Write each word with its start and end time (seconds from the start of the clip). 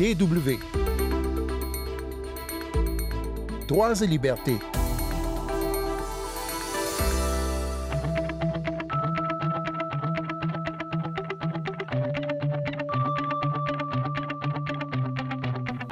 DW. 0.00 0.56
Et 4.02 4.06
libertés. 4.06 4.54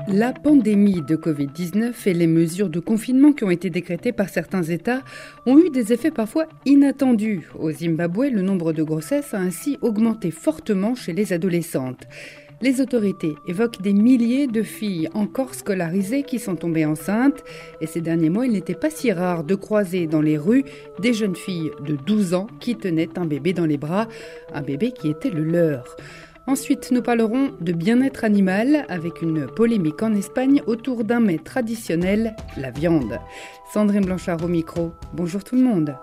La 0.08 0.32
pandémie 0.32 1.02
de 1.02 1.14
Covid-19 1.14 1.92
et 2.06 2.14
les 2.14 2.26
mesures 2.26 2.70
de 2.70 2.80
confinement 2.80 3.32
qui 3.32 3.44
ont 3.44 3.50
été 3.50 3.68
décrétées 3.68 4.12
par 4.12 4.30
certains 4.30 4.62
États 4.62 5.02
ont 5.44 5.58
eu 5.58 5.68
des 5.68 5.92
effets 5.92 6.10
parfois 6.10 6.46
inattendus. 6.64 7.46
Au 7.58 7.70
Zimbabwe, 7.70 8.30
le 8.32 8.40
nombre 8.40 8.72
de 8.72 8.82
grossesses 8.82 9.34
a 9.34 9.38
ainsi 9.38 9.76
augmenté 9.82 10.30
fortement 10.30 10.94
chez 10.94 11.12
les 11.12 11.34
adolescentes. 11.34 12.06
Les 12.60 12.80
autorités 12.80 13.36
évoquent 13.46 13.80
des 13.80 13.92
milliers 13.92 14.48
de 14.48 14.64
filles 14.64 15.08
encore 15.14 15.54
scolarisées 15.54 16.24
qui 16.24 16.40
sont 16.40 16.56
tombées 16.56 16.86
enceintes 16.86 17.44
et 17.80 17.86
ces 17.86 18.00
derniers 18.00 18.30
mois, 18.30 18.46
il 18.46 18.52
n'était 18.52 18.74
pas 18.74 18.90
si 18.90 19.12
rare 19.12 19.44
de 19.44 19.54
croiser 19.54 20.08
dans 20.08 20.20
les 20.20 20.36
rues 20.36 20.64
des 20.98 21.12
jeunes 21.12 21.36
filles 21.36 21.70
de 21.84 21.94
12 21.94 22.34
ans 22.34 22.48
qui 22.58 22.74
tenaient 22.74 23.16
un 23.16 23.26
bébé 23.26 23.52
dans 23.52 23.66
les 23.66 23.76
bras, 23.76 24.08
un 24.52 24.62
bébé 24.62 24.90
qui 24.90 25.08
était 25.08 25.30
le 25.30 25.44
leur. 25.44 25.96
Ensuite, 26.48 26.90
nous 26.90 27.02
parlerons 27.02 27.52
de 27.60 27.72
bien-être 27.72 28.24
animal 28.24 28.86
avec 28.88 29.22
une 29.22 29.46
polémique 29.46 30.02
en 30.02 30.14
Espagne 30.14 30.62
autour 30.66 31.04
d'un 31.04 31.20
mets 31.20 31.38
traditionnel, 31.38 32.34
la 32.56 32.70
viande. 32.70 33.20
Sandrine 33.72 34.04
Blanchard 34.04 34.42
au 34.42 34.48
micro. 34.48 34.92
Bonjour 35.12 35.44
tout 35.44 35.54
le 35.54 35.62
monde. 35.62 35.94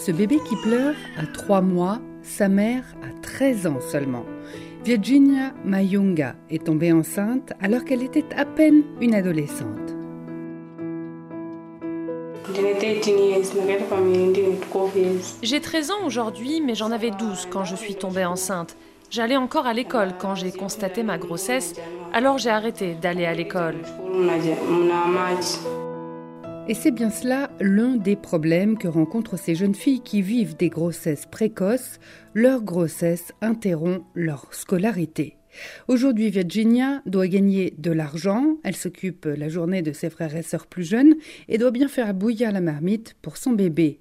Ce 0.00 0.12
bébé 0.12 0.38
qui 0.48 0.56
pleure 0.56 0.94
a 1.18 1.26
3 1.26 1.60
mois, 1.60 1.98
sa 2.22 2.48
mère 2.48 2.84
a 3.02 3.20
13 3.20 3.66
ans 3.66 3.80
seulement. 3.80 4.24
Virginia 4.82 5.52
Mayunga 5.62 6.36
est 6.48 6.64
tombée 6.64 6.90
enceinte 6.90 7.52
alors 7.60 7.84
qu'elle 7.84 8.02
était 8.02 8.24
à 8.34 8.46
peine 8.46 8.82
une 9.02 9.14
adolescente. 9.14 9.94
J'ai 15.42 15.60
13 15.60 15.90
ans 15.90 16.06
aujourd'hui, 16.06 16.62
mais 16.64 16.74
j'en 16.74 16.92
avais 16.92 17.10
12 17.10 17.48
quand 17.50 17.66
je 17.66 17.76
suis 17.76 17.94
tombée 17.94 18.24
enceinte. 18.24 18.78
J'allais 19.10 19.36
encore 19.36 19.66
à 19.66 19.74
l'école 19.74 20.14
quand 20.18 20.34
j'ai 20.34 20.50
constaté 20.50 21.02
ma 21.02 21.18
grossesse, 21.18 21.74
alors 22.14 22.38
j'ai 22.38 22.48
arrêté 22.48 22.94
d'aller 22.94 23.26
à 23.26 23.34
l'école. 23.34 23.76
Et 26.70 26.74
c'est 26.74 26.92
bien 26.92 27.10
cela 27.10 27.50
l'un 27.58 27.96
des 27.96 28.14
problèmes 28.14 28.78
que 28.78 28.86
rencontrent 28.86 29.36
ces 29.36 29.56
jeunes 29.56 29.74
filles 29.74 30.02
qui 30.02 30.22
vivent 30.22 30.56
des 30.56 30.68
grossesses 30.68 31.26
précoces. 31.26 31.98
Leur 32.32 32.62
grossesse 32.62 33.32
interrompt 33.40 34.04
leur 34.14 34.54
scolarité. 34.54 35.36
Aujourd'hui, 35.88 36.30
Virginia 36.30 37.02
doit 37.06 37.26
gagner 37.26 37.74
de 37.76 37.90
l'argent. 37.90 38.58
Elle 38.62 38.76
s'occupe 38.76 39.24
la 39.24 39.48
journée 39.48 39.82
de 39.82 39.90
ses 39.90 40.10
frères 40.10 40.36
et 40.36 40.44
sœurs 40.44 40.68
plus 40.68 40.88
jeunes 40.88 41.16
et 41.48 41.58
doit 41.58 41.72
bien 41.72 41.88
faire 41.88 42.14
bouillir 42.14 42.52
la 42.52 42.60
marmite 42.60 43.16
pour 43.20 43.36
son 43.36 43.50
bébé. 43.50 43.98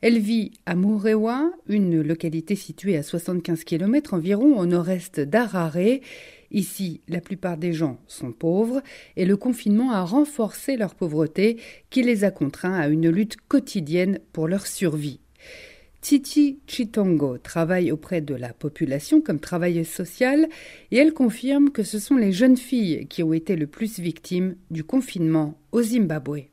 Elle 0.00 0.18
vit 0.18 0.50
à 0.66 0.74
Murewa, 0.74 1.52
une 1.68 2.02
localité 2.02 2.56
située 2.56 2.96
à 2.96 3.04
75 3.04 3.62
km 3.62 4.14
environ 4.14 4.58
au 4.58 4.66
nord-est 4.66 5.20
d'Harare. 5.20 6.00
Ici, 6.50 7.02
la 7.08 7.20
plupart 7.20 7.56
des 7.56 7.72
gens 7.72 7.98
sont 8.06 8.32
pauvres 8.32 8.82
et 9.16 9.26
le 9.26 9.36
confinement 9.36 9.92
a 9.92 10.02
renforcé 10.02 10.76
leur 10.76 10.94
pauvreté 10.94 11.58
qui 11.90 12.02
les 12.02 12.24
a 12.24 12.30
contraints 12.30 12.78
à 12.78 12.88
une 12.88 13.10
lutte 13.10 13.36
quotidienne 13.48 14.18
pour 14.32 14.48
leur 14.48 14.66
survie. 14.66 15.20
Titi 16.00 16.60
Chitongo 16.66 17.38
travaille 17.38 17.90
auprès 17.90 18.20
de 18.20 18.34
la 18.34 18.52
population 18.52 19.20
comme 19.20 19.40
travailleuse 19.40 19.88
sociale 19.88 20.48
et 20.90 20.96
elle 20.96 21.12
confirme 21.12 21.70
que 21.70 21.82
ce 21.82 21.98
sont 21.98 22.16
les 22.16 22.32
jeunes 22.32 22.56
filles 22.56 23.06
qui 23.08 23.22
ont 23.22 23.32
été 23.32 23.56
le 23.56 23.66
plus 23.66 23.98
victimes 23.98 24.54
du 24.70 24.84
confinement 24.84 25.58
au 25.72 25.82
Zimbabwe. 25.82 26.44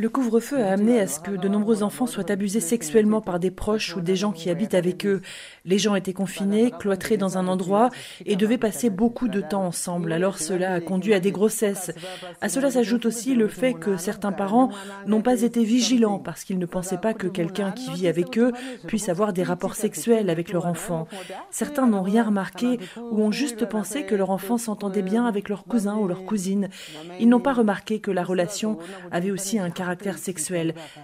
Le 0.00 0.08
couvre-feu 0.08 0.62
a 0.62 0.72
amené 0.72 0.98
à 0.98 1.06
ce 1.06 1.20
que 1.20 1.32
de 1.32 1.46
nombreux 1.46 1.82
enfants 1.82 2.06
soient 2.06 2.30
abusés 2.30 2.60
sexuellement 2.60 3.20
par 3.20 3.38
des 3.38 3.50
proches 3.50 3.94
ou 3.96 4.00
des 4.00 4.16
gens 4.16 4.32
qui 4.32 4.48
habitent 4.48 4.72
avec 4.72 5.04
eux. 5.04 5.20
Les 5.66 5.76
gens 5.76 5.94
étaient 5.94 6.14
confinés, 6.14 6.70
cloîtrés 6.70 7.18
dans 7.18 7.36
un 7.36 7.46
endroit 7.46 7.90
et 8.24 8.34
devaient 8.34 8.56
passer 8.56 8.88
beaucoup 8.88 9.28
de 9.28 9.42
temps 9.42 9.66
ensemble. 9.66 10.14
Alors 10.14 10.38
cela 10.38 10.72
a 10.72 10.80
conduit 10.80 11.12
à 11.12 11.20
des 11.20 11.32
grossesses. 11.32 11.92
À 12.40 12.48
cela 12.48 12.70
s'ajoute 12.70 13.04
aussi 13.04 13.34
le 13.34 13.46
fait 13.46 13.74
que 13.74 13.98
certains 13.98 14.32
parents 14.32 14.70
n'ont 15.04 15.20
pas 15.20 15.42
été 15.42 15.64
vigilants 15.64 16.18
parce 16.18 16.44
qu'ils 16.44 16.58
ne 16.58 16.64
pensaient 16.64 16.96
pas 16.96 17.12
que 17.12 17.26
quelqu'un 17.26 17.70
qui 17.70 17.92
vit 17.92 18.08
avec 18.08 18.38
eux 18.38 18.52
puisse 18.86 19.10
avoir 19.10 19.34
des 19.34 19.42
rapports 19.42 19.74
sexuels 19.74 20.30
avec 20.30 20.50
leur 20.50 20.64
enfant. 20.64 21.08
Certains 21.50 21.86
n'ont 21.86 22.00
rien 22.00 22.22
remarqué 22.22 22.78
ou 22.96 23.22
ont 23.22 23.32
juste 23.32 23.66
pensé 23.66 24.06
que 24.06 24.14
leur 24.14 24.30
enfant 24.30 24.56
s'entendait 24.56 25.02
bien 25.02 25.26
avec 25.26 25.50
leur 25.50 25.64
cousin 25.64 25.98
ou 25.98 26.08
leur 26.08 26.24
cousine. 26.24 26.70
Ils 27.18 27.28
n'ont 27.28 27.38
pas 27.38 27.52
remarqué 27.52 28.00
que 28.00 28.10
la 28.10 28.24
relation 28.24 28.78
avait 29.12 29.30
aussi 29.30 29.58
un 29.58 29.68
caractère 29.68 29.89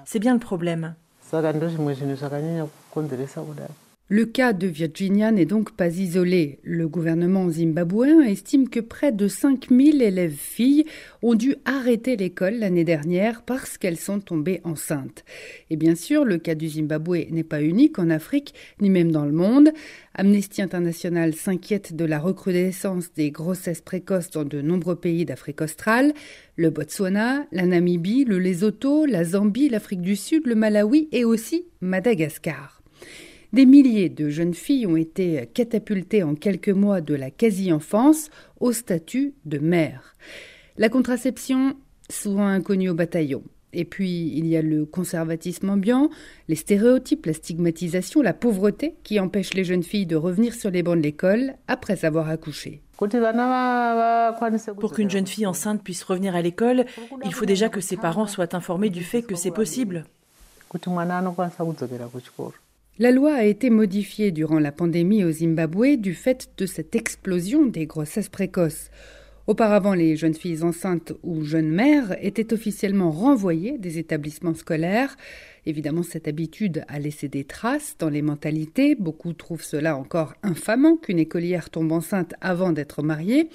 C'est 0.05 0.19
bien 0.19 0.35
le 0.35 0.41
problème. 0.41 0.95
Le 4.09 4.25
cas 4.25 4.53
de 4.53 4.69
Virginia 4.69 5.33
n'est 5.33 5.47
donc 5.47 5.73
pas 5.73 5.89
isolé. 5.89 6.61
Le 6.63 6.87
gouvernement 6.87 7.51
zimbabwéen 7.51 8.21
estime 8.21 8.69
que 8.69 8.79
près 8.79 9.11
de 9.11 9.27
5000 9.27 10.01
élèves 10.01 10.37
filles 10.39 10.85
ont 11.23 11.35
dû 11.35 11.57
arrêter 11.65 12.17
l'école 12.17 12.55
l'année 12.55 12.85
dernière 12.85 13.43
parce 13.43 13.79
qu'elles 13.79 13.97
sont 13.97 14.21
tombées 14.21 14.61
enceintes. 14.63 15.25
Et 15.71 15.77
bien 15.77 15.97
sûr, 15.97 16.25
le 16.25 16.39
cas 16.39 16.55
du 16.55 16.69
Zimbabwe 16.69 17.29
n'est 17.33 17.43
pas 17.43 17.61
unique 17.61 17.99
en 17.99 18.09
Afrique, 18.09 18.55
ni 18.81 18.91
même 18.91 19.11
dans 19.11 19.25
le 19.25 19.33
monde. 19.33 19.73
Amnesty 20.15 20.63
International 20.63 21.35
s'inquiète 21.35 21.97
de 21.97 22.05
la 22.05 22.21
recrudescence 22.21 23.13
des 23.13 23.33
grossesses 23.33 23.81
précoces 23.81 24.31
dans 24.31 24.45
de 24.45 24.63
nombreux 24.63 24.95
pays 24.95 25.25
d'Afrique 25.25 25.63
australe, 25.63 26.15
le 26.55 26.71
Botswana, 26.71 27.45
la 27.51 27.67
Namibie, 27.67 28.25
le 28.25 28.39
Lesotho, 28.39 29.05
la 29.05 29.25
Zambie, 29.25 29.69
l'Afrique 29.69 30.03
du 30.03 30.15
Sud, 30.15 30.47
le 30.47 30.55
Malawi 30.55 31.09
et 31.11 31.25
aussi 31.25 31.67
Madagascar. 31.81 32.77
Des 33.57 33.65
milliers 33.65 34.11
de 34.11 34.29
jeunes 34.29 34.53
filles 34.53 34.87
ont 34.87 34.99
été 34.99 35.49
catapultées 35.55 36.23
en 36.23 36.35
quelques 36.35 36.69
mois 36.69 37.01
de 37.01 37.15
la 37.15 37.31
quasi-enfance 37.31 38.29
au 38.61 38.71
statut 38.71 39.33
de 39.47 39.57
mère. 39.57 40.15
La 40.77 40.91
contraception, 40.91 41.75
souvent 42.11 42.47
inconnue 42.47 42.91
au 42.91 42.95
bataillon. 42.95 43.43
Et 43.73 43.87
puis, 43.87 44.31
il 44.37 44.47
y 44.47 44.59
a 44.59 44.63
le 44.63 44.85
conservatisme 44.85 45.71
ambiant, 45.71 46.11
les 46.49 46.55
stéréotypes, 46.55 47.25
la 47.25 47.33
stigmatisation, 47.33 48.21
la 48.21 48.35
pauvreté 48.35 48.97
qui 49.05 49.19
empêchent 49.19 49.55
les 49.55 49.65
jeunes 49.65 49.83
filles 49.83 50.05
de 50.05 50.17
revenir 50.17 50.53
sur 50.53 50.71
les 50.71 50.83
bancs 50.83 50.99
de 50.99 51.03
l'école 51.03 51.55
après 51.67 52.05
avoir 52.05 52.29
accouché. 52.29 52.83
Pour 54.79 54.93
qu'une 54.93 55.09
jeune 55.09 55.27
fille 55.27 55.47
enceinte 55.47 55.83
puisse 55.83 56.03
revenir 56.03 56.37
à 56.37 56.43
l'école, 56.43 56.85
il 57.25 57.33
faut 57.33 57.47
déjà 57.47 57.71
que 57.71 57.81
ses 57.81 57.97
parents 57.97 58.27
soient 58.27 58.55
informés 58.55 58.91
du 58.91 59.03
fait 59.03 59.23
que 59.23 59.35
c'est 59.35 59.51
possible. 59.51 60.05
La 62.99 63.11
loi 63.11 63.35
a 63.35 63.45
été 63.45 63.69
modifiée 63.69 64.31
durant 64.33 64.59
la 64.59 64.73
pandémie 64.73 65.23
au 65.23 65.31
Zimbabwe 65.31 65.97
du 65.99 66.15
fait 66.15 66.49
de 66.57 66.65
cette 66.65 66.97
explosion 66.97 67.67
des 67.67 67.85
grossesses 67.85 68.31
précoces. 68.31 68.91
Auparavant, 69.47 69.93
les 69.93 70.17
jeunes 70.17 70.35
filles 70.35 70.63
enceintes 70.63 71.13
ou 71.23 71.43
jeunes 71.43 71.69
mères 71.69 72.17
étaient 72.25 72.55
officiellement 72.55 73.11
renvoyées 73.11 73.77
des 73.77 73.99
établissements 73.99 74.55
scolaires. 74.55 75.15
Évidemment, 75.67 76.03
cette 76.03 76.27
habitude 76.27 76.87
a 76.89 76.99
laissé 76.99 77.29
des 77.29 77.45
traces 77.45 77.97
dans 77.99 78.09
les 78.09 78.23
mentalités. 78.23 78.95
Beaucoup 78.95 79.35
trouvent 79.35 79.63
cela 79.63 79.95
encore 79.99 80.33
infamant 80.43 80.97
qu'une 80.97 81.19
écolière 81.19 81.69
tombe 81.69 81.93
enceinte 81.93 82.33
avant 82.41 82.73
d'être 82.73 83.03
mariée. 83.03 83.51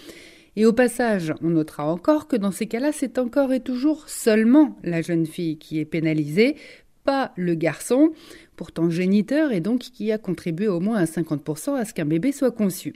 Et 0.56 0.68
au 0.68 0.74
passage, 0.74 1.34
on 1.42 1.50
notera 1.50 1.92
encore 1.92 2.28
que 2.28 2.36
dans 2.36 2.52
ces 2.52 2.68
cas-là, 2.68 2.92
c'est 2.92 3.18
encore 3.18 3.52
et 3.54 3.62
toujours 3.62 4.08
seulement 4.08 4.78
la 4.84 5.02
jeune 5.02 5.26
fille 5.26 5.58
qui 5.58 5.80
est 5.80 5.86
pénalisée, 5.86 6.58
pas 7.04 7.32
le 7.36 7.56
garçon, 7.56 8.12
pourtant 8.56 8.90
géniteur 8.90 9.52
et 9.52 9.60
donc 9.60 9.80
qui 9.80 10.12
a 10.12 10.18
contribué 10.18 10.68
au 10.68 10.80
moins 10.80 10.98
à 10.98 11.06
50% 11.06 11.76
à 11.76 11.86
ce 11.86 11.94
qu'un 11.94 12.06
bébé 12.06 12.32
soit 12.32 12.52
conçu. 12.52 12.94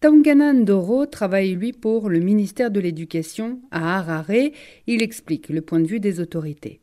Tanganan 0.00 0.64
Doro 0.64 1.06
travaille 1.06 1.54
lui 1.54 1.72
pour 1.72 2.10
le 2.10 2.18
ministère 2.18 2.70
de 2.70 2.78
l'Éducation 2.78 3.60
à 3.70 3.98
Harare. 3.98 4.50
Il 4.86 5.02
explique 5.02 5.48
le 5.48 5.62
point 5.62 5.80
de 5.80 5.86
vue 5.86 6.00
des 6.00 6.20
autorités. 6.20 6.80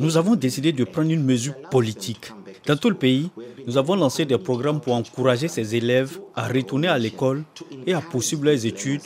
Nous 0.00 0.16
avons 0.16 0.36
décidé 0.36 0.72
de 0.72 0.84
prendre 0.84 1.10
une 1.10 1.22
mesure 1.22 1.54
politique. 1.70 2.32
Dans 2.66 2.76
tout 2.76 2.88
le 2.88 2.96
pays, 2.96 3.30
nous 3.66 3.76
avons 3.76 3.94
lancé 3.94 4.24
des 4.24 4.38
programmes 4.38 4.80
pour 4.80 4.94
encourager 4.94 5.48
ces 5.48 5.76
élèves 5.76 6.18
à 6.34 6.48
retourner 6.48 6.88
à 6.88 6.98
l'école 6.98 7.44
et 7.86 7.92
à 7.92 8.00
poursuivre 8.00 8.44
leurs 8.44 8.64
études, 8.64 9.02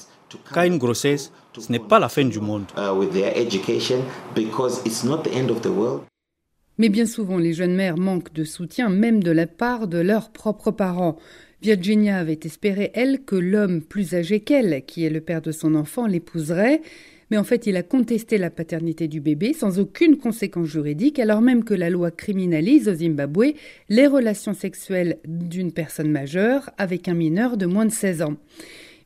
car 0.55 0.63
une 0.63 0.79
grossesse 0.79 1.33
Ce 1.59 1.73
n'est 1.73 1.79
pas 1.79 1.99
la 1.99 2.09
fin 2.09 2.25
du 2.25 2.41
monde. 2.41 2.65
Mais 6.79 6.89
bien 6.89 7.07
souvent, 7.07 7.39
les 7.39 7.53
jeunes 7.53 7.75
mères 7.75 7.99
manquent 7.99 8.33
de 8.33 8.45
soutien, 8.45 8.89
même 8.89 9.23
de 9.23 9.33
la 9.33 9.47
part 9.47 9.89
de 9.89 9.99
leurs 9.99 10.31
propres 10.31 10.71
parents. 10.71 11.17
Virginia 11.61 12.19
avait 12.19 12.39
espéré, 12.45 12.93
elle, 12.95 13.25
que 13.25 13.35
l'homme 13.35 13.83
plus 13.83 14.15
âgé 14.15 14.41
qu'elle, 14.41 14.85
qui 14.87 15.05
est 15.05 15.11
le 15.11 15.21
père 15.21 15.43
de 15.43 15.51
son 15.51 15.75
enfant, 15.75 16.07
l'épouserait. 16.07 16.81
Mais 17.31 17.37
en 17.37 17.45
fait, 17.45 17.67
il 17.67 17.77
a 17.77 17.83
contesté 17.83 18.39
la 18.39 18.51
paternité 18.51 19.09
du 19.09 19.21
bébé 19.21 19.53
sans 19.53 19.81
aucune 19.81 20.17
conséquence 20.17 20.69
juridique, 20.69 21.19
alors 21.19 21.43
même 21.43 21.65
que 21.65 21.75
la 21.75 21.91
loi 21.91 22.11
criminalise 22.11 22.89
au 22.89 22.95
Zimbabwe 22.95 23.55
les 23.89 24.07
relations 24.07 24.55
sexuelles 24.55 25.19
d'une 25.27 25.73
personne 25.73 26.11
majeure 26.11 26.71
avec 26.79 27.09
un 27.09 27.15
mineur 27.15 27.57
de 27.57 27.67
moins 27.67 27.87
de 27.87 27.93
16 27.93 28.23
ans. 28.23 28.37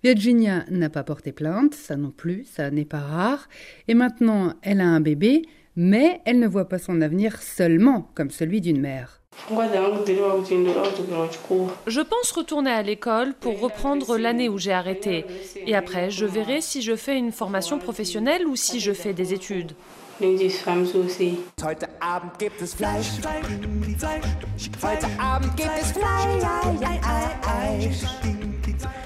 Virginia 0.05 0.65
n'a 0.69 0.91
pas 0.91 1.05
porté 1.05 1.31
plainte, 1.31 1.75
ça 1.75 1.97
non 1.97 2.11
plus, 2.11 2.45
ça 2.45 2.71
n'est 2.71 2.85
pas 2.85 2.99
rare, 2.99 3.49
et 3.87 3.95
maintenant 3.95 4.55
elle 4.63 4.81
a 4.81 4.87
un 4.87 5.01
bébé, 5.01 5.43
mais 5.77 6.21
elle 6.25 6.41
ne 6.41 6.49
voit 6.49 6.69
pas 6.69 6.79
son 6.79 7.01
avenir 7.01 7.41
seulement 7.41 8.11
comme 8.15 8.31
celui 8.31 8.61
d'une 8.61 8.81
mère. 8.81 9.21
Je 11.87 12.01
pense 12.01 12.33
retourner 12.33 12.71
à 12.71 12.83
l'école 12.83 13.33
pour 13.35 13.61
reprendre 13.61 14.19
l'année 14.19 14.49
où 14.49 14.59
j'ai 14.59 14.73
arrêté. 14.73 15.25
Et 15.67 15.75
après, 15.75 16.11
je 16.11 16.27
verrai 16.27 16.61
si 16.61 16.83
je 16.83 16.97
fais 16.97 17.17
une 17.17 17.33
formation 17.33 17.79
professionnelle 17.79 18.47
ou 18.47 18.57
si 18.57 18.79
je 18.79 18.93
fais 18.93 19.15
des 19.15 19.33
études. 19.33 19.73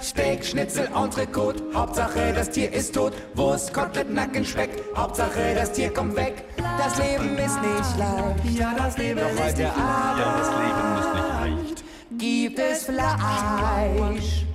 Steak, 0.06 0.44
Schnitzel, 0.44 0.88
Entrecote, 0.94 1.60
Hauptsache 1.74 2.32
das 2.32 2.50
Tier 2.50 2.72
ist 2.72 2.94
tot. 2.94 3.12
Wurst, 3.34 3.74
Kotelett, 3.74 4.08
Nacken, 4.08 4.44
Speck, 4.44 4.70
Hauptsache 4.94 5.52
das 5.56 5.72
Tier 5.72 5.92
kommt 5.92 6.14
weg. 6.14 6.44
Das 6.56 6.96
Leben 6.98 7.36
ist 7.36 7.60
nicht 7.60 7.98
leicht. 7.98 8.56
Ja, 8.56 8.72
das 8.78 8.96
Leben 8.98 9.18
Doch 9.18 9.30
ist 9.30 9.34
nicht 9.34 9.58
leicht. 9.58 9.58
Ja, 9.58 10.38
das 10.38 10.48
Leben 10.62 10.88
ist 11.00 11.14
nicht 11.14 11.28
leicht. 11.28 11.84
Gibt 12.18 12.58
es 12.60 12.84
Fleisch? 12.84 14.46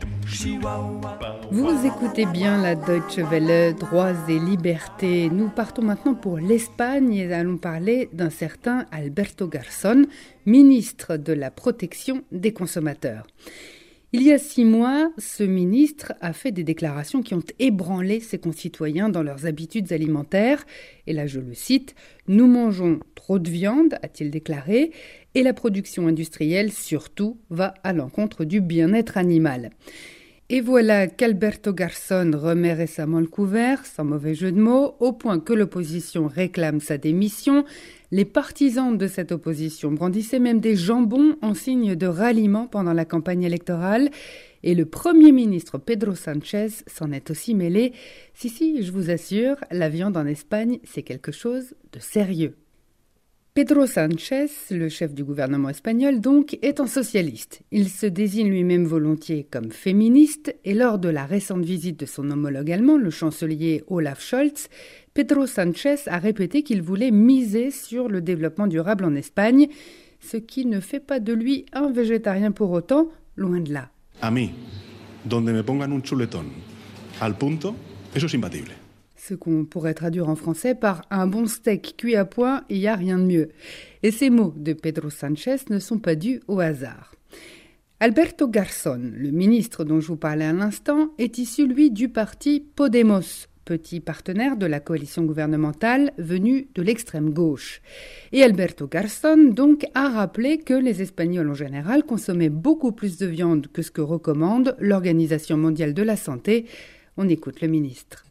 Vous 1.51 1.86
écoutez 1.86 2.25
bien 2.31 2.62
la 2.62 2.75
Deutsche 2.75 3.30
Welle, 3.30 3.75
droits 3.75 4.15
et 4.30 4.39
libertés. 4.39 5.30
Nous 5.30 5.50
partons 5.50 5.81
maintenant 5.81 6.15
pour 6.15 6.38
l'Espagne 6.38 7.13
et 7.13 7.33
allons 7.33 7.57
parler 7.57 8.09
d'un 8.13 8.30
certain 8.30 8.86
Alberto 8.92 9.47
Garzón, 9.50 10.07
ministre 10.45 11.18
de 11.18 11.33
la 11.33 11.51
protection 11.51 12.24
des 12.31 12.54
consommateurs. 12.54 13.25
Il 14.13 14.23
y 14.23 14.33
a 14.33 14.37
six 14.37 14.65
mois, 14.65 15.09
ce 15.17 15.43
ministre 15.43 16.11
a 16.19 16.33
fait 16.33 16.51
des 16.51 16.65
déclarations 16.65 17.21
qui 17.21 17.33
ont 17.33 17.43
ébranlé 17.59 18.19
ses 18.19 18.37
concitoyens 18.37 19.07
dans 19.07 19.23
leurs 19.23 19.45
habitudes 19.45 19.93
alimentaires. 19.93 20.65
Et 21.07 21.13
là, 21.13 21.27
je 21.27 21.39
le 21.39 21.53
cite, 21.53 21.95
Nous 22.27 22.45
mangeons 22.45 22.99
trop 23.15 23.39
de 23.39 23.49
viande, 23.49 23.93
a-t-il 24.01 24.29
déclaré, 24.29 24.91
et 25.33 25.43
la 25.43 25.53
production 25.53 26.07
industrielle, 26.07 26.73
surtout, 26.73 27.39
va 27.49 27.73
à 27.85 27.93
l'encontre 27.93 28.43
du 28.43 28.59
bien-être 28.59 29.15
animal. 29.15 29.69
Et 30.53 30.59
voilà 30.59 31.07
qu'Alberto 31.07 31.71
Garçon 31.71 32.31
remet 32.36 32.74
récemment 32.74 33.21
le 33.21 33.27
couvert, 33.27 33.86
sans 33.86 34.03
mauvais 34.03 34.36
jeu 34.36 34.51
de 34.51 34.59
mots, 34.59 34.95
au 35.00 35.13
point 35.13 35.39
que 35.39 35.53
l'opposition 35.53 36.27
réclame 36.27 36.81
sa 36.81 36.98
démission. 36.98 37.63
Les 38.12 38.25
partisans 38.25 38.98
de 38.98 39.07
cette 39.07 39.31
opposition 39.31 39.94
brandissaient 39.94 40.39
même 40.39 40.59
des 40.59 40.75
jambons 40.75 41.38
en 41.42 41.53
signe 41.53 41.95
de 41.95 42.06
ralliement 42.06 42.68
pendant 42.68 42.92
la 42.92 43.06
campagne 43.06 43.44
électorale. 43.44 44.09
Et 44.62 44.75
le 44.75 44.83
Premier 44.83 45.31
ministre 45.31 45.77
Pedro 45.77 46.15
Sanchez 46.15 46.68
s'en 46.86 47.13
est 47.13 47.31
aussi 47.31 47.56
mêlé. 47.56 47.94
Si, 48.33 48.50
si, 48.50 48.83
je 48.83 48.92
vous 48.92 49.09
assure, 49.09 49.56
la 49.71 49.88
viande 49.88 50.18
en 50.18 50.25
Espagne, 50.25 50.80
c'est 50.83 51.04
quelque 51.04 51.31
chose 51.31 51.75
de 51.94 52.00
sérieux. 52.00 52.57
Pedro 53.53 53.86
Sánchez, 53.86 54.50
le 54.69 54.88
chef 54.88 55.13
du 55.13 55.25
gouvernement 55.25 55.68
espagnol 55.68 56.21
donc, 56.21 56.57
est 56.62 56.80
un 56.80 56.88
socialiste. 56.88 57.63
Il 57.69 57.89
se 57.89 58.06
désigne 58.06 58.48
lui-même 58.48 58.86
volontiers 58.86 59.45
comme 59.51 59.71
féministe 59.71 60.56
et 60.63 60.74
lors 60.74 61.00
de 61.00 61.09
la 61.09 61.25
récente 61.25 61.65
visite 61.65 62.00
de 62.00 62.06
son 62.06 62.31
homologue 62.31 62.71
allemand, 62.71 62.95
le 62.95 63.09
chancelier 63.09 63.83
Olaf 63.88 64.21
Scholz, 64.21 64.69
Pedro 65.13 65.48
Sánchez 65.48 65.98
a 66.07 66.18
répété 66.18 66.63
qu'il 66.63 66.81
voulait 66.81 67.12
miser 67.12 67.71
sur 67.71 68.07
le 68.07 68.21
développement 68.21 68.68
durable 68.68 69.03
en 69.03 69.15
Espagne, 69.15 69.68
ce 70.21 70.38
qui 70.38 70.65
ne 70.65 70.80
fait 70.80 71.01
pas 71.01 71.19
de 71.19 71.33
lui 71.33 71.65
un 71.74 71.92
végétarien 71.92 72.51
pour 72.51 72.71
autant, 72.71 73.09
loin 73.36 73.59
de 73.59 73.74
là. 73.74 73.89
A 74.21 74.31
mí, 74.31 74.51
donde 75.25 75.51
me 75.51 75.62
pongan 75.62 75.92
un 75.92 76.01
chuletón 76.01 76.45
al 77.19 77.38
punto, 77.38 77.75
eso 78.15 78.27
es 78.27 78.33
imbatible 78.33 78.81
ce 79.27 79.35
qu'on 79.35 79.65
pourrait 79.65 79.94
traduire 79.94 80.29
en 80.29 80.35
français 80.35 80.73
par 80.73 81.03
un 81.12 81.27
bon 81.27 81.45
steak 81.45 81.95
cuit 81.97 82.15
à 82.15 82.25
point, 82.25 82.63
il 82.69 82.79
n'y 82.79 82.88
a 82.88 82.95
rien 82.95 83.19
de 83.19 83.23
mieux. 83.23 83.50
Et 84.01 84.09
ces 84.09 84.31
mots 84.31 84.53
de 84.57 84.73
Pedro 84.73 85.12
Sanchez 85.12 85.57
ne 85.69 85.77
sont 85.77 86.00
pas 86.00 86.15
dus 86.15 86.41
au 86.47 86.59
hasard. 86.59 87.13
Alberto 88.00 88.47
Garzón, 88.47 89.13
le 89.15 89.29
ministre 89.29 89.83
dont 89.83 90.00
je 90.00 90.07
vous 90.07 90.18
parlais 90.18 90.45
à 90.45 90.53
l'instant, 90.53 91.09
est 91.19 91.38
issu, 91.38 91.68
lui, 91.68 91.91
du 91.91 92.09
parti 92.09 92.65
Podemos, 92.75 93.47
petit 93.63 94.00
partenaire 94.00 94.57
de 94.57 94.65
la 94.65 94.79
coalition 94.79 95.23
gouvernementale 95.23 96.13
venue 96.18 96.69
de 96.73 96.81
l'extrême 96.81 97.29
gauche. 97.29 97.83
Et 98.31 98.41
Alberto 98.41 98.88
Garzón, 98.88 99.53
donc, 99.53 99.85
a 99.94 100.09
rappelé 100.09 100.57
que 100.57 100.73
les 100.73 101.03
Espagnols 101.03 101.51
en 101.51 101.53
général 101.53 102.06
consommaient 102.06 102.50
beaucoup 102.50 102.91
plus 102.91 103.19
de 103.19 103.27
viande 103.27 103.68
que 103.68 103.83
ce 103.83 103.91
que 103.91 104.01
recommande 104.01 104.75
l'Organisation 104.79 105.57
mondiale 105.57 105.94
de 105.94 106.01
la 106.01 106.15
santé, 106.15 106.65
on 107.17 107.27
écoute 107.27 107.61
le 107.61 107.67
ministre. 107.67 108.23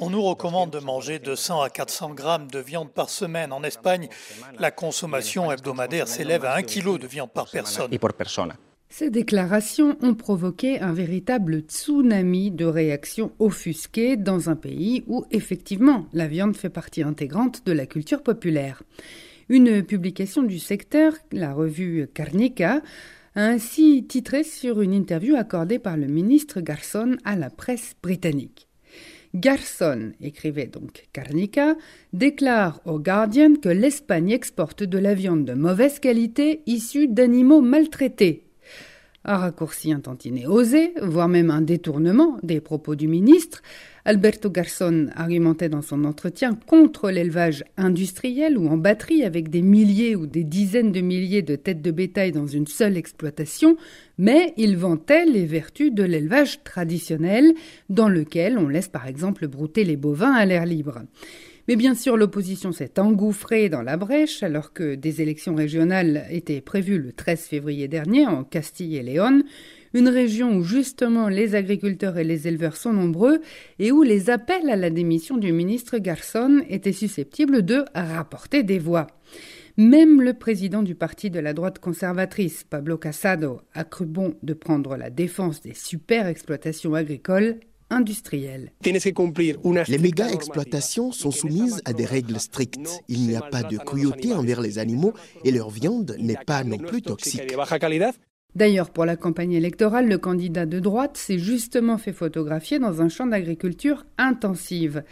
On 0.00 0.10
nous 0.10 0.22
recommande 0.22 0.70
de 0.70 0.78
manger 0.78 1.18
de 1.18 1.34
100 1.34 1.62
à 1.62 1.70
400 1.70 2.14
grammes 2.14 2.48
de 2.50 2.58
viande 2.58 2.90
par 2.90 3.10
semaine. 3.10 3.52
En 3.52 3.62
Espagne, 3.62 4.08
la 4.58 4.70
consommation 4.70 5.50
hebdomadaire 5.50 6.08
s'élève 6.08 6.44
à 6.44 6.54
1 6.56 6.62
kg 6.62 6.98
de 6.98 7.06
viande 7.06 7.30
par 7.30 7.50
personne. 7.50 7.90
Ces 8.88 9.10
déclarations 9.10 9.96
ont 10.00 10.14
provoqué 10.14 10.80
un 10.80 10.92
véritable 10.92 11.58
tsunami 11.60 12.52
de 12.52 12.64
réactions 12.64 13.32
offusquées 13.40 14.16
dans 14.16 14.48
un 14.48 14.54
pays 14.54 15.02
où, 15.08 15.26
effectivement, 15.32 16.06
la 16.12 16.28
viande 16.28 16.56
fait 16.56 16.70
partie 16.70 17.02
intégrante 17.02 17.66
de 17.66 17.72
la 17.72 17.86
culture 17.86 18.22
populaire. 18.22 18.82
Une 19.48 19.82
publication 19.82 20.42
du 20.42 20.58
secteur, 20.58 21.12
la 21.32 21.52
revue 21.52 22.08
Carnica, 22.14 22.80
ainsi 23.36 24.04
titré 24.08 24.42
sur 24.42 24.80
une 24.80 24.92
interview 24.92 25.36
accordée 25.36 25.78
par 25.78 25.96
le 25.96 26.06
ministre 26.06 26.60
Garson 26.60 27.16
à 27.24 27.36
la 27.36 27.50
presse 27.50 27.94
britannique. 28.02 28.66
Garson, 29.34 30.12
écrivait 30.20 30.66
donc 30.66 31.06
Carnica, 31.12 31.76
déclare 32.12 32.80
au 32.86 32.98
Guardian 32.98 33.54
que 33.54 33.68
l'Espagne 33.68 34.30
exporte 34.30 34.82
de 34.82 34.98
la 34.98 35.14
viande 35.14 35.44
de 35.44 35.52
mauvaise 35.52 35.98
qualité 35.98 36.62
issue 36.66 37.06
d'animaux 37.06 37.60
maltraités 37.60 38.46
un 39.26 39.38
raccourci 39.38 39.92
un 39.92 40.00
osé, 40.46 40.94
voire 41.02 41.28
même 41.28 41.50
un 41.50 41.60
détournement 41.60 42.38
des 42.42 42.60
propos 42.60 42.94
du 42.94 43.08
ministre, 43.08 43.60
Alberto 44.06 44.50
Garçon 44.50 45.08
argumentait 45.16 45.68
dans 45.68 45.82
son 45.82 46.04
entretien 46.04 46.54
contre 46.54 47.10
l'élevage 47.10 47.64
industriel 47.76 48.56
ou 48.56 48.68
en 48.68 48.76
batterie 48.76 49.24
avec 49.24 49.50
des 49.50 49.62
milliers 49.62 50.14
ou 50.14 50.28
des 50.28 50.44
dizaines 50.44 50.92
de 50.92 51.00
milliers 51.00 51.42
de 51.42 51.56
têtes 51.56 51.82
de 51.82 51.90
bétail 51.90 52.30
dans 52.30 52.46
une 52.46 52.68
seule 52.68 52.96
exploitation, 52.96 53.76
mais 54.16 54.54
il 54.56 54.76
vantait 54.76 55.26
les 55.26 55.44
vertus 55.44 55.92
de 55.92 56.04
l'élevage 56.04 56.62
traditionnel 56.62 57.52
dans 57.90 58.08
lequel 58.08 58.58
on 58.58 58.68
laisse 58.68 58.86
par 58.86 59.08
exemple 59.08 59.48
brouter 59.48 59.82
les 59.82 59.96
bovins 59.96 60.34
à 60.34 60.46
l'air 60.46 60.66
libre. 60.66 61.02
Mais 61.66 61.74
bien 61.74 61.96
sûr, 61.96 62.16
l'opposition 62.16 62.70
s'est 62.70 63.00
engouffrée 63.00 63.68
dans 63.68 63.82
la 63.82 63.96
brèche 63.96 64.44
alors 64.44 64.72
que 64.72 64.94
des 64.94 65.20
élections 65.20 65.56
régionales 65.56 66.26
étaient 66.30 66.60
prévues 66.60 67.00
le 67.00 67.12
13 67.12 67.40
février 67.40 67.88
dernier 67.88 68.24
en 68.24 68.44
Castille 68.44 68.96
et 68.96 69.02
Léon, 69.02 69.42
une 69.96 70.08
région 70.08 70.58
où 70.58 70.62
justement 70.62 71.28
les 71.28 71.54
agriculteurs 71.54 72.18
et 72.18 72.24
les 72.24 72.46
éleveurs 72.46 72.76
sont 72.76 72.92
nombreux 72.92 73.40
et 73.78 73.92
où 73.92 74.02
les 74.02 74.28
appels 74.28 74.68
à 74.68 74.76
la 74.76 74.90
démission 74.90 75.38
du 75.38 75.52
ministre 75.52 75.96
Garçon 75.96 76.62
étaient 76.68 76.92
susceptibles 76.92 77.64
de 77.64 77.82
rapporter 77.94 78.62
des 78.62 78.78
voix. 78.78 79.06
Même 79.78 80.20
le 80.20 80.34
président 80.34 80.82
du 80.82 80.94
parti 80.94 81.30
de 81.30 81.40
la 81.40 81.54
droite 81.54 81.78
conservatrice, 81.78 82.64
Pablo 82.68 82.98
Casado, 82.98 83.62
a 83.72 83.84
cru 83.84 84.04
bon 84.04 84.34
de 84.42 84.52
prendre 84.52 84.96
la 84.96 85.08
défense 85.08 85.62
des 85.62 85.74
super 85.74 86.26
exploitations 86.26 86.94
agricoles 86.94 87.60
industrielle. 87.88 88.72
Les 88.84 89.98
méga-exploitations 89.98 91.12
sont 91.12 91.30
soumises 91.30 91.80
à 91.84 91.92
des 91.92 92.04
règles 92.04 92.38
strictes. 92.40 93.00
Il 93.08 93.28
n'y 93.28 93.36
a 93.36 93.42
pas 93.42 93.62
de 93.62 93.78
cruauté 93.78 94.34
envers 94.34 94.60
les 94.60 94.78
animaux 94.78 95.14
et 95.44 95.52
leur 95.52 95.70
viande 95.70 96.16
n'est 96.18 96.36
pas 96.46 96.64
non 96.64 96.78
plus 96.78 97.00
toxique. 97.00 97.54
D'ailleurs, 98.54 98.90
pour 98.90 99.04
la 99.04 99.16
campagne 99.16 99.52
électorale, 99.52 100.08
le 100.08 100.16
candidat 100.16 100.64
de 100.64 100.80
droite 100.80 101.16
s'est 101.18 101.38
justement 101.38 101.98
fait 101.98 102.14
photographier 102.14 102.78
dans 102.78 103.02
un 103.02 103.08
champ 103.08 103.26
d'agriculture 103.26 104.06
intensive. 104.16 105.02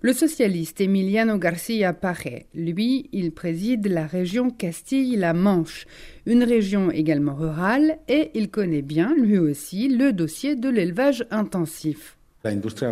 Le 0.00 0.12
socialiste 0.12 0.80
Emiliano 0.80 1.38
García 1.38 1.92
Paje, 1.92 2.46
lui, 2.54 3.08
il 3.12 3.32
préside 3.32 3.86
la 3.86 4.06
région 4.06 4.50
Castille-La 4.50 5.32
Manche, 5.32 5.86
une 6.26 6.44
région 6.44 6.90
également 6.90 7.34
rurale, 7.34 7.98
et 8.08 8.30
il 8.34 8.50
connaît 8.50 8.82
bien, 8.82 9.14
lui 9.16 9.38
aussi, 9.38 9.88
le 9.88 10.12
dossier 10.12 10.56
de 10.56 10.68
l'élevage 10.68 11.24
intensif. 11.30 12.17
L'industrie 12.44 12.86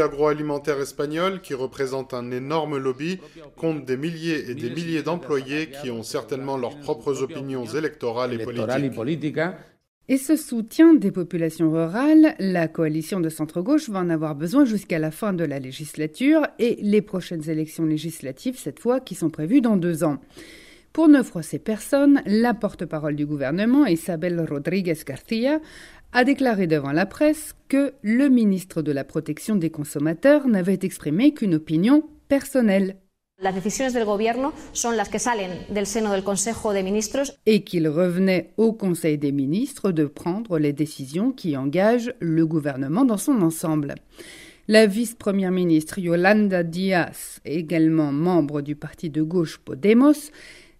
agroalimentaire 0.00 0.80
espagnole, 0.80 1.40
qui 1.42 1.54
représente 1.54 2.14
un 2.14 2.30
énorme 2.30 2.78
lobby, 2.78 3.18
compte 3.56 3.84
des 3.84 3.96
milliers 3.96 4.50
et 4.50 4.54
des 4.54 4.70
milliers 4.70 5.02
d'employés 5.02 5.70
qui 5.70 5.90
ont 5.90 6.02
certainement 6.02 6.56
leurs 6.56 6.78
propres 6.78 7.22
opinions 7.22 7.66
électorales 7.66 8.32
et 8.32 8.90
politiques. 8.90 9.38
Et 10.08 10.16
ce 10.16 10.34
soutien 10.34 10.94
des 10.94 11.12
populations 11.12 11.70
rurales, 11.70 12.34
la 12.40 12.66
coalition 12.66 13.20
de 13.20 13.28
centre-gauche 13.28 13.88
va 13.90 14.00
en 14.00 14.10
avoir 14.10 14.34
besoin 14.34 14.64
jusqu'à 14.64 14.98
la 14.98 15.12
fin 15.12 15.32
de 15.32 15.44
la 15.44 15.60
législature 15.60 16.48
et 16.58 16.78
les 16.80 17.00
prochaines 17.00 17.48
élections 17.48 17.84
législatives, 17.84 18.58
cette 18.58 18.80
fois, 18.80 18.98
qui 18.98 19.14
sont 19.14 19.30
prévues 19.30 19.60
dans 19.60 19.76
deux 19.76 20.02
ans. 20.02 20.18
Pour 20.92 21.06
ne 21.06 21.22
froisser 21.22 21.60
personne, 21.60 22.20
la 22.26 22.52
porte-parole 22.52 23.14
du 23.14 23.24
gouvernement, 23.24 23.86
Isabel 23.86 24.44
Rodríguez 24.44 24.98
García, 25.06 25.60
a 26.12 26.24
déclaré 26.24 26.66
devant 26.66 26.92
la 26.92 27.06
presse 27.06 27.54
que 27.68 27.94
le 28.02 28.28
ministre 28.28 28.82
de 28.82 28.92
la 28.92 29.04
Protection 29.04 29.56
des 29.56 29.70
consommateurs 29.70 30.48
n'avait 30.48 30.78
exprimé 30.82 31.32
qu'une 31.32 31.54
opinion 31.54 32.04
personnelle. 32.28 32.96
Las 33.42 33.54
decisiones 33.54 33.94
del 33.94 34.04
gobierno 34.04 34.52
son 34.72 34.96
las 34.96 35.08
que 35.08 35.18
salen 35.18 35.50
del 35.70 35.86
seno 35.86 36.12
del 36.12 36.22
Consejo 36.22 36.74
de 36.74 36.82
Ministros. 36.82 37.32
Et 37.46 37.64
qu'il 37.64 37.88
revenait 37.88 38.52
au 38.58 38.74
Conseil 38.74 39.16
des 39.16 39.32
ministres 39.32 39.92
de 39.92 40.04
prendre 40.04 40.58
les 40.58 40.74
décisions 40.74 41.32
qui 41.32 41.56
engagent 41.56 42.12
le 42.20 42.44
gouvernement 42.44 43.06
dans 43.06 43.16
son 43.16 43.40
ensemble. 43.40 43.94
La 44.68 44.86
vice-première 44.86 45.50
ministre 45.50 45.98
Yolanda 45.98 46.62
Díaz, 46.62 47.40
également 47.46 48.12
membre 48.12 48.60
du 48.60 48.76
parti 48.76 49.08
de 49.08 49.22
gauche 49.22 49.58
Podemos, 49.58 50.30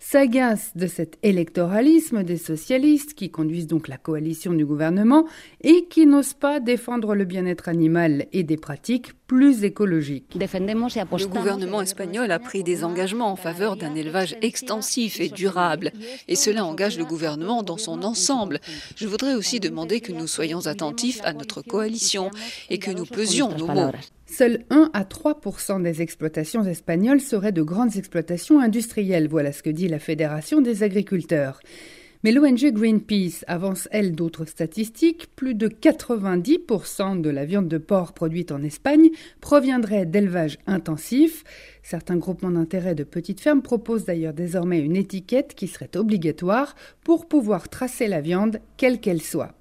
s'agace 0.01 0.73
de 0.75 0.87
cet 0.87 1.19
électoralisme 1.23 2.25
des 2.25 2.39
socialistes 2.39 3.15
qui 3.15 3.31
conduisent 3.31 3.67
donc 3.67 3.87
la 3.87 3.99
coalition 3.99 4.53
du 4.55 4.65
gouvernement 4.65 5.27
et 5.61 5.85
qui 5.85 6.07
n'osent 6.07 6.33
pas 6.35 6.59
défendre 6.59 7.15
le 7.15 7.27
bien-être 7.27 7.69
animal 7.69 8.27
et 8.33 8.43
des 8.43 8.57
pratiques 8.57 9.13
plus 9.27 9.63
écologiques. 9.63 10.35
Le 10.35 11.27
gouvernement 11.27 11.83
espagnol 11.83 12.31
a 12.33 12.39
pris 12.39 12.65
des 12.65 12.83
engagements 12.83 13.31
en 13.31 13.37
faveur 13.37 13.77
d'un 13.77 13.95
élevage 13.95 14.37
extensif 14.43 15.21
et 15.21 15.29
durable 15.29 15.93
et 16.27 16.35
cela 16.35 16.65
engage 16.65 16.99
le 16.99 17.05
gouvernement 17.05 17.63
dans 17.63 17.79
son 17.79 18.03
ensemble. 18.03 18.59
Je 18.97 19.07
voudrais 19.07 19.35
aussi 19.35 19.61
demander 19.61 20.01
que 20.01 20.13
nous 20.13 20.27
soyons 20.27 20.67
attentifs 20.67 21.21
à 21.25 21.35
notre 21.35 21.61
coalition 21.63 22.31
et 22.71 22.79
que 22.79 22.91
nous 22.91 23.07
pesions 23.07 23.57
nos 23.57 23.67
mots. 23.67 23.93
Seuls 24.33 24.61
1 24.71 24.91
à 24.93 25.03
3% 25.03 25.83
des 25.83 26.03
exploitations 26.03 26.63
espagnoles 26.63 27.21
seraient 27.21 27.51
de 27.51 27.63
grandes 27.63 27.97
exploitations 27.97 28.61
industrielles, 28.61 29.27
voilà 29.27 29.51
ce 29.51 29.61
que 29.61 29.71
dit 29.71 29.89
la 29.89 29.99
Fédération 29.99 30.61
des 30.61 30.85
agriculteurs. 30.85 31.61
Mais 32.23 32.31
l'ONG 32.31 32.71
Greenpeace 32.73 33.45
avance, 33.49 33.89
elle, 33.91 34.15
d'autres 34.15 34.45
statistiques. 34.45 35.35
Plus 35.35 35.55
de 35.55 35.67
90% 35.67 37.21
de 37.21 37.29
la 37.29 37.45
viande 37.45 37.67
de 37.67 37.79
porc 37.79 38.13
produite 38.13 38.53
en 38.53 38.63
Espagne 38.63 39.11
proviendrait 39.41 40.07
d'élevage 40.07 40.59
intensif. 40.69 41.43
Certains 41.83 42.17
groupements 42.17 42.53
d'intérêt 42.53 42.95
de 42.95 43.05
petites 43.05 43.41
fermes 43.41 43.63
proposent 43.63 44.05
d'ailleurs 44.05 44.35
désormais 44.35 44.79
une 44.79 44.97
étiquette 44.97 45.57
qui 45.57 45.67
serait 45.67 45.97
obligatoire 45.97 46.77
pour 47.03 47.27
pouvoir 47.27 47.69
tracer 47.69 48.07
la 48.07 48.21
viande, 48.21 48.61
quelle 48.77 49.01
qu'elle 49.01 49.23
soit. 49.23 49.55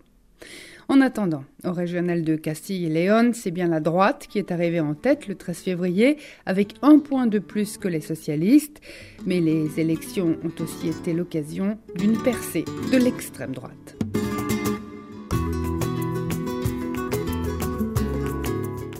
En 0.91 1.01
attendant, 1.01 1.43
au 1.63 1.71
régional 1.71 2.23
de 2.23 2.35
Castille 2.35 2.87
et 2.87 2.89
Léon, 2.89 3.29
c'est 3.35 3.51
bien 3.51 3.67
la 3.67 3.79
droite 3.79 4.25
qui 4.27 4.39
est 4.39 4.51
arrivée 4.51 4.79
en 4.79 4.95
tête 4.95 5.27
le 5.27 5.35
13 5.35 5.59
février, 5.59 6.17
avec 6.47 6.73
un 6.81 6.97
point 6.97 7.27
de 7.27 7.37
plus 7.37 7.77
que 7.77 7.87
les 7.87 8.01
socialistes. 8.01 8.81
Mais 9.27 9.39
les 9.39 9.79
élections 9.79 10.35
ont 10.43 10.63
aussi 10.63 10.89
été 10.89 11.13
l'occasion 11.13 11.77
d'une 11.95 12.17
percée 12.17 12.65
de 12.91 12.97
l'extrême 12.97 13.51
droite. 13.51 13.97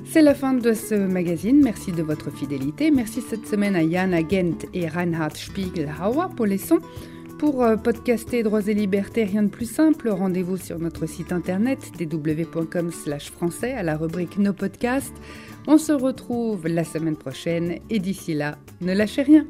C'est 0.06 0.22
la 0.22 0.36
fin 0.36 0.54
de 0.54 0.74
ce 0.74 0.94
magazine. 0.94 1.60
Merci 1.64 1.92
de 1.92 2.04
votre 2.04 2.30
fidélité. 2.30 2.92
Merci 2.92 3.22
cette 3.22 3.48
semaine 3.48 3.76
à 3.76 3.90
Jana 3.90 4.20
Gent 4.20 4.68
et 4.76 4.88
Reinhard 4.88 5.36
Spiegelhauer 5.36 6.36
pour 6.36 6.46
les 6.46 6.60
sons. 6.60 6.82
Pour 7.40 7.64
euh, 7.64 7.78
podcaster 7.78 8.44
Droits 8.44 8.68
et 8.68 8.74
Libertés, 8.74 9.24
rien 9.24 9.44
de 9.44 9.48
plus 9.48 9.66
simple, 9.66 10.10
rendez-vous 10.10 10.58
sur 10.58 10.78
notre 10.78 11.06
site 11.06 11.32
internet 11.32 11.80
www.com 11.98 12.92
français 12.92 13.72
à 13.72 13.82
la 13.82 13.96
rubrique 13.96 14.38
Nos 14.38 14.52
podcasts. 14.52 15.16
On 15.66 15.78
se 15.78 15.94
retrouve 15.94 16.68
la 16.68 16.84
semaine 16.84 17.16
prochaine 17.16 17.80
et 17.90 18.00
d'ici 18.00 18.34
là, 18.34 18.58
ne 18.82 18.94
lâchez 18.94 19.22
rien. 19.22 19.46